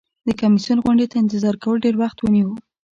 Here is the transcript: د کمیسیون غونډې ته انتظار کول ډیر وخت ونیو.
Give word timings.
د 0.27 0.29
کمیسیون 0.39 0.79
غونډې 0.85 1.05
ته 1.11 1.15
انتظار 1.19 1.55
کول 1.63 1.77
ډیر 1.85 1.95
وخت 2.01 2.17
ونیو. 2.19 2.49